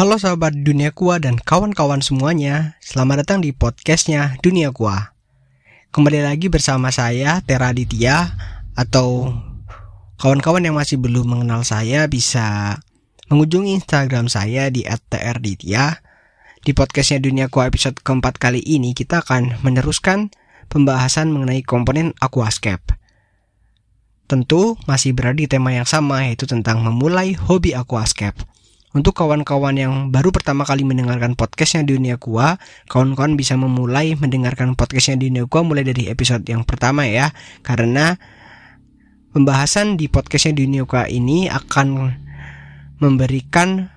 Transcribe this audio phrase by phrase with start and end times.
[0.00, 5.12] Halo sahabat Dunia Kua dan kawan-kawan semuanya, selamat datang di podcastnya Dunia Kua.
[5.92, 8.32] Kembali lagi bersama saya Tera Aditya
[8.72, 9.28] atau
[10.16, 12.80] kawan-kawan yang masih belum mengenal saya bisa
[13.28, 16.00] mengunjungi Instagram saya di @trditya.
[16.64, 20.32] Di podcastnya Dunia Kua episode keempat kali ini kita akan meneruskan
[20.72, 22.96] pembahasan mengenai komponen aquascape.
[24.24, 28.48] Tentu masih berada di tema yang sama yaitu tentang memulai hobi aquascape.
[28.90, 32.58] Untuk kawan-kawan yang baru pertama kali mendengarkan podcastnya Dunia Kua,
[32.90, 37.30] kawan-kawan bisa memulai mendengarkan podcastnya Dunia Kua mulai dari episode yang pertama ya,
[37.62, 38.18] karena
[39.30, 42.18] pembahasan di podcastnya Dunia Kua ini akan
[42.98, 43.94] memberikan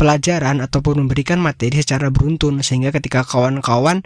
[0.00, 2.64] pelajaran ataupun memberikan materi secara beruntun.
[2.64, 4.00] Sehingga ketika kawan-kawan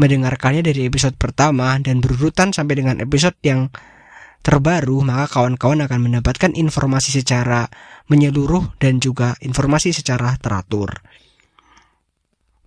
[0.00, 3.68] mendengarkannya dari episode pertama dan berurutan sampai dengan episode yang
[4.46, 7.66] terbaru, maka kawan-kawan akan mendapatkan informasi secara
[8.06, 11.02] menyeluruh dan juga informasi secara teratur.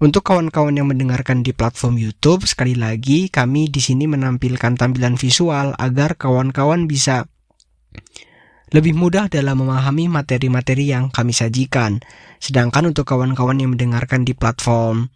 [0.03, 5.71] Untuk kawan-kawan yang mendengarkan di platform YouTube, sekali lagi kami di sini menampilkan tampilan visual
[5.79, 7.31] agar kawan-kawan bisa
[8.75, 12.03] lebih mudah dalam memahami materi-materi yang kami sajikan.
[12.43, 15.11] Sedangkan untuk kawan-kawan yang mendengarkan di platform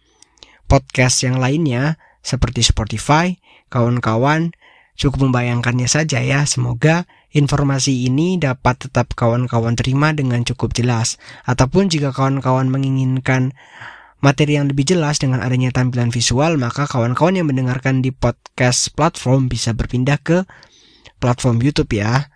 [0.64, 3.36] podcast yang lainnya seperti Spotify,
[3.68, 4.56] kawan-kawan
[4.94, 7.02] Cukup membayangkannya saja ya, semoga
[7.34, 11.18] informasi ini dapat tetap kawan-kawan terima dengan cukup jelas.
[11.42, 13.50] Ataupun jika kawan-kawan menginginkan
[14.22, 19.50] materi yang lebih jelas dengan adanya tampilan visual, maka kawan-kawan yang mendengarkan di podcast platform
[19.50, 20.46] bisa berpindah ke
[21.18, 22.30] platform YouTube ya.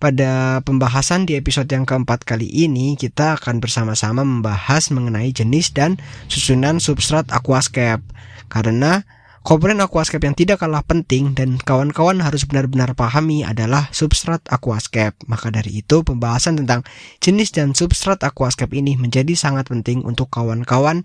[0.00, 6.00] Pada pembahasan di episode yang keempat kali ini, kita akan bersama-sama membahas mengenai jenis dan
[6.28, 8.00] susunan substrat aquascape.
[8.48, 9.04] Karena
[9.40, 15.16] Komponen aquascape yang tidak kalah penting dan kawan-kawan harus benar-benar pahami adalah substrat aquascape.
[15.24, 16.84] Maka dari itu, pembahasan tentang
[17.24, 21.00] jenis dan substrat aquascape ini menjadi sangat penting untuk kawan-kawan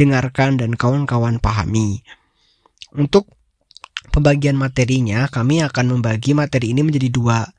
[0.00, 2.00] dengarkan dan kawan-kawan pahami.
[2.96, 3.28] Untuk
[4.16, 7.52] pembagian materinya, kami akan membagi materi ini menjadi dua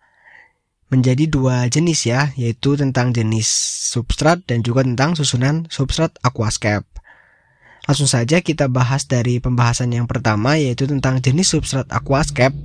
[0.89, 3.49] menjadi dua jenis ya, yaitu tentang jenis
[3.93, 6.85] substrat dan juga tentang susunan substrat aquascape.
[7.85, 12.57] Langsung saja kita bahas dari pembahasan yang pertama yaitu tentang jenis substrat aquascape.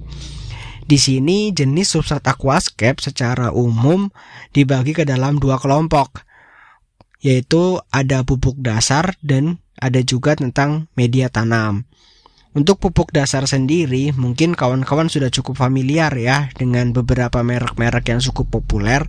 [0.88, 4.08] Di sini jenis substrat aquascape secara umum
[4.50, 6.24] dibagi ke dalam dua kelompok
[7.20, 11.84] yaitu ada pupuk dasar dan ada juga tentang media tanam.
[12.50, 18.50] Untuk pupuk dasar sendiri, mungkin kawan-kawan sudah cukup familiar ya dengan beberapa merek-merek yang cukup
[18.50, 19.06] populer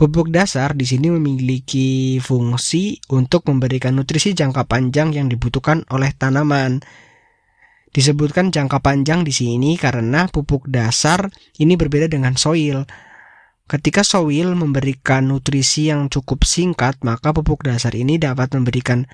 [0.00, 6.80] Pupuk dasar di sini memiliki fungsi untuk memberikan nutrisi jangka panjang yang dibutuhkan oleh tanaman.
[7.92, 11.28] Disebutkan jangka panjang di sini karena pupuk dasar
[11.60, 12.88] ini berbeda dengan soil.
[13.68, 19.04] Ketika soil memberikan nutrisi yang cukup singkat, maka pupuk dasar ini dapat memberikan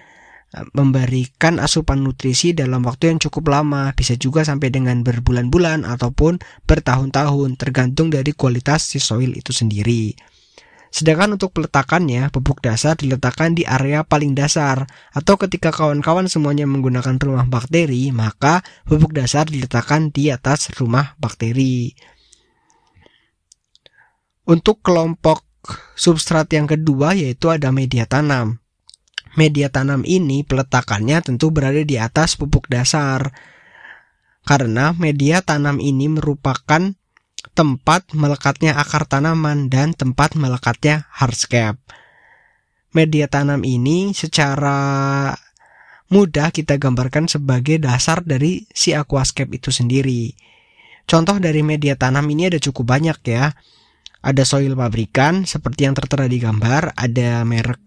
[0.71, 7.59] memberikan asupan nutrisi dalam waktu yang cukup lama, bisa juga sampai dengan berbulan-bulan ataupun bertahun-tahun,
[7.59, 10.36] tergantung dari kualitas si soil itu sendiri.
[10.97, 17.21] Sedangkan untuk peletakannya, pupuk dasar diletakkan di area paling dasar, atau ketika kawan-kawan semuanya menggunakan
[17.21, 21.93] rumah bakteri, maka pupuk dasar diletakkan di atas rumah bakteri.
[24.49, 25.45] Untuk kelompok
[25.93, 28.65] substrat yang kedua yaitu ada media tanam.
[29.37, 33.37] Media tanam ini peletakannya tentu berada di atas pupuk dasar.
[34.49, 36.97] Karena media tanam ini merupakan
[37.57, 41.81] tempat melekatnya akar tanaman dan tempat melekatnya hardscape.
[42.93, 45.33] Media tanam ini secara
[46.13, 50.37] mudah kita gambarkan sebagai dasar dari si aquascape itu sendiri.
[51.09, 53.57] Contoh dari media tanam ini ada cukup banyak ya.
[54.21, 57.79] Ada soil pabrikan seperti yang tertera di gambar, ada merek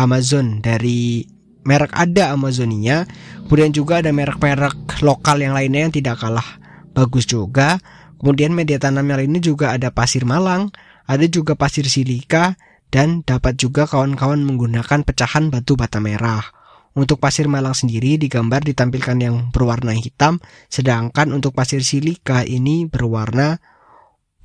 [0.00, 1.26] Amazon dari
[1.66, 3.04] merek ada Amazonia,
[3.44, 6.46] kemudian juga ada merek-merek lokal yang lainnya yang tidak kalah
[6.94, 7.82] bagus juga.
[8.20, 10.68] Kemudian media tanam yang ini juga ada pasir malang,
[11.08, 12.60] ada juga pasir silika,
[12.92, 16.44] dan dapat juga kawan-kawan menggunakan pecahan batu bata merah.
[16.92, 23.56] Untuk pasir malang sendiri digambar ditampilkan yang berwarna hitam, sedangkan untuk pasir silika ini berwarna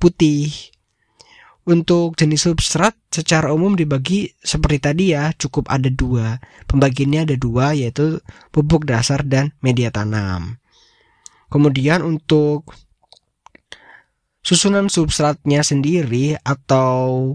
[0.00, 0.72] putih.
[1.66, 6.38] Untuk jenis substrat secara umum dibagi seperti tadi ya, cukup ada dua.
[6.70, 8.22] Pembagiannya ada dua, yaitu
[8.54, 10.62] pupuk dasar dan media tanam.
[11.50, 12.70] Kemudian untuk
[14.46, 17.34] susunan substratnya sendiri atau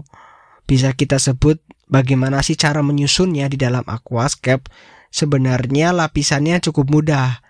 [0.64, 4.72] bisa kita sebut bagaimana sih cara menyusunnya di dalam aquascape?
[5.12, 7.44] Sebenarnya lapisannya cukup mudah.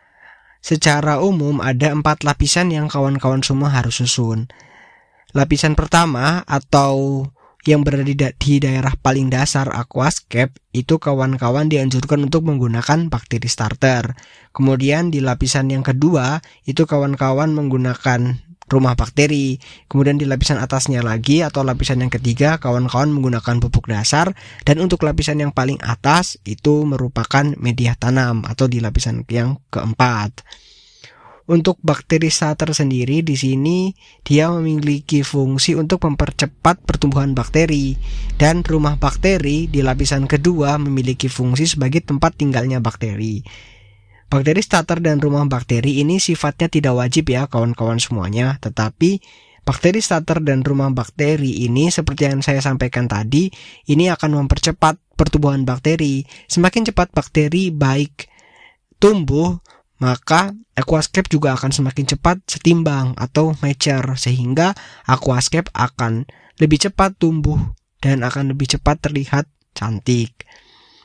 [0.59, 4.51] Secara umum ada empat lapisan yang kawan-kawan semua harus susun.
[5.31, 7.23] Lapisan pertama atau
[7.63, 13.47] yang berada di, da di daerah paling dasar aquascape itu kawan-kawan dianjurkan untuk menggunakan bakteri
[13.47, 14.19] starter.
[14.51, 18.43] Kemudian di lapisan yang kedua itu kawan-kawan menggunakan
[18.73, 19.61] rumah bakteri.
[19.87, 24.33] Kemudian di lapisan atasnya lagi atau lapisan yang ketiga kawan-kawan menggunakan pupuk dasar
[24.65, 30.41] dan untuk lapisan yang paling atas itu merupakan media tanam atau di lapisan yang keempat.
[31.43, 33.91] Untuk bakteri starter sendiri di sini
[34.23, 37.99] dia memiliki fungsi untuk mempercepat pertumbuhan bakteri
[38.39, 43.43] dan rumah bakteri di lapisan kedua memiliki fungsi sebagai tempat tinggalnya bakteri.
[44.33, 49.21] Bakteri starter dan rumah bakteri ini sifatnya tidak wajib ya kawan-kawan semuanya, tetapi
[49.61, 53.53] bakteri starter dan rumah bakteri ini seperti yang saya sampaikan tadi,
[53.93, 56.25] ini akan mempercepat pertumbuhan bakteri.
[56.49, 58.33] Semakin cepat bakteri baik
[58.97, 59.61] tumbuh,
[60.01, 64.73] maka aquascape juga akan semakin cepat setimbang atau mature sehingga
[65.13, 66.25] aquascape akan
[66.57, 67.61] lebih cepat tumbuh
[68.01, 69.45] dan akan lebih cepat terlihat
[69.77, 70.49] cantik.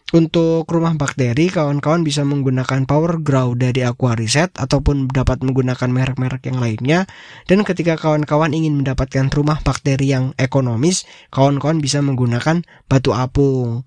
[0.07, 6.47] Untuk rumah bakteri, kawan-kawan bisa menggunakan Power Grow dari Aqua Reset ataupun dapat menggunakan merek-merek
[6.47, 6.99] yang lainnya.
[7.43, 13.83] Dan ketika kawan-kawan ingin mendapatkan rumah bakteri yang ekonomis, kawan-kawan bisa menggunakan batu apung.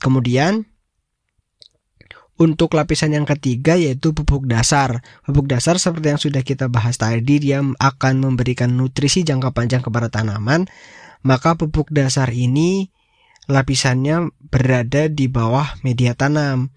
[0.00, 0.64] Kemudian
[2.40, 5.04] untuk lapisan yang ketiga yaitu pupuk dasar.
[5.28, 10.08] Pupuk dasar seperti yang sudah kita bahas tadi dia akan memberikan nutrisi jangka panjang kepada
[10.08, 10.64] tanaman.
[11.20, 12.88] Maka pupuk dasar ini
[13.48, 16.70] lapisannya berada di bawah media tanam.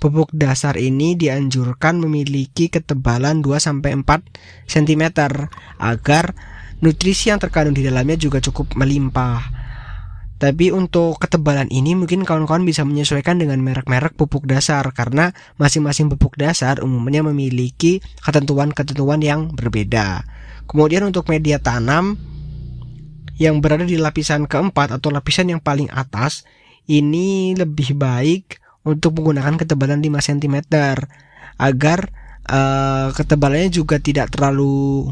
[0.00, 4.00] Pupuk dasar ini dianjurkan memiliki ketebalan 2-4
[4.64, 5.04] cm
[5.76, 6.24] agar
[6.80, 9.60] nutrisi yang terkandung di dalamnya juga cukup melimpah.
[10.40, 16.40] Tapi untuk ketebalan ini mungkin kawan-kawan bisa menyesuaikan dengan merek-merek pupuk dasar karena masing-masing pupuk
[16.40, 20.24] dasar umumnya memiliki ketentuan-ketentuan yang berbeda.
[20.64, 22.16] Kemudian untuk media tanam
[23.40, 26.44] yang berada di lapisan keempat atau lapisan yang paling atas
[26.84, 30.56] ini lebih baik untuk menggunakan ketebalan 5 cm
[31.56, 32.12] agar
[32.44, 35.08] uh, ketebalannya juga tidak terlalu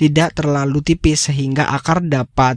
[0.00, 2.56] tidak terlalu tipis sehingga akar dapat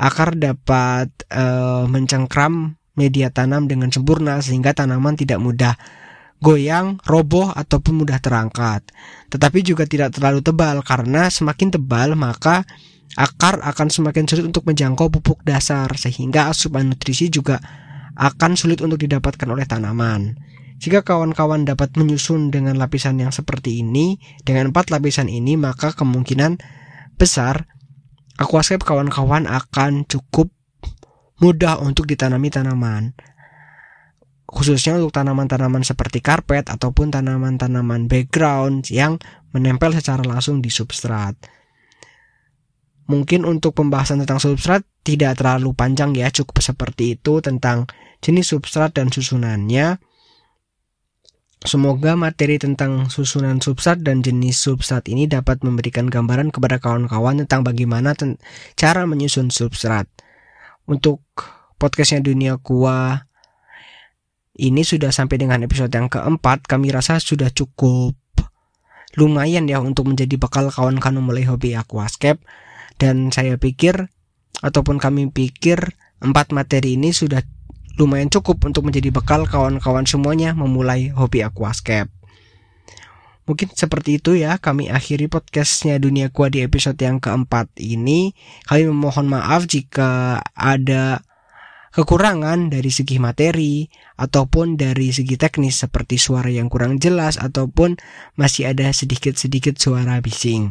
[0.00, 1.44] akar dapat e,
[1.84, 5.76] mencengkram media tanam dengan sempurna sehingga tanaman tidak mudah
[6.40, 8.80] goyang, roboh ataupun mudah terangkat.
[9.28, 12.64] Tetapi juga tidak terlalu tebal karena semakin tebal maka
[13.18, 17.58] akar akan semakin sulit untuk menjangkau pupuk dasar sehingga asupan nutrisi juga
[18.14, 20.38] akan sulit untuk didapatkan oleh tanaman.
[20.80, 24.16] Jika kawan-kawan dapat menyusun dengan lapisan yang seperti ini,
[24.46, 26.56] dengan empat lapisan ini, maka kemungkinan
[27.20, 27.68] besar
[28.40, 30.48] aquascape kawan-kawan akan cukup
[31.40, 33.12] mudah untuk ditanami tanaman
[34.50, 39.16] khususnya untuk tanaman-tanaman seperti karpet ataupun tanaman-tanaman background yang
[39.54, 41.38] menempel secara langsung di substrat.
[43.10, 47.90] Mungkin untuk pembahasan tentang substrat tidak terlalu panjang ya, cukup seperti itu tentang
[48.22, 49.98] jenis substrat dan susunannya.
[51.60, 57.66] Semoga materi tentang susunan substrat dan jenis substrat ini dapat memberikan gambaran kepada kawan-kawan tentang
[57.66, 58.38] bagaimana ten
[58.78, 60.06] cara menyusun substrat.
[60.86, 61.20] Untuk
[61.82, 63.26] podcastnya Dunia Kuah
[64.54, 68.14] ini sudah sampai dengan episode yang keempat, kami rasa sudah cukup
[69.18, 72.38] lumayan ya untuk menjadi bekal kawan-kawan mulai hobi aquascape
[73.00, 74.12] dan saya pikir
[74.60, 77.40] ataupun kami pikir empat materi ini sudah
[77.96, 82.12] lumayan cukup untuk menjadi bekal kawan-kawan semuanya memulai hobi aquascape.
[83.48, 88.36] Mungkin seperti itu ya kami akhiri podcastnya Dunia Kua di episode yang keempat ini.
[88.68, 91.24] Kami memohon maaf jika ada
[91.90, 97.98] kekurangan dari segi materi ataupun dari segi teknis seperti suara yang kurang jelas ataupun
[98.38, 100.70] masih ada sedikit-sedikit suara bising.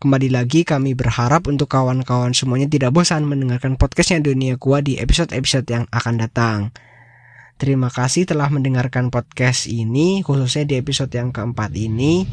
[0.00, 5.68] Kembali lagi kami berharap untuk kawan-kawan semuanya tidak bosan mendengarkan podcastnya Dunia Gua di episode-episode
[5.68, 6.72] yang akan datang.
[7.60, 12.24] Terima kasih telah mendengarkan podcast ini, khususnya di episode yang keempat ini.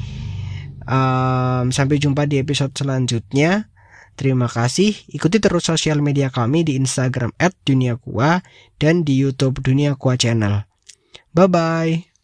[0.88, 3.67] Um, sampai jumpa di episode selanjutnya.
[4.15, 4.95] Terima kasih.
[5.12, 7.36] Ikuti terus sosial media kami di Instagram
[7.67, 8.47] @duniakua
[8.79, 10.63] dan di YouTube Dunia Kua Channel.
[11.36, 12.16] Bye bye.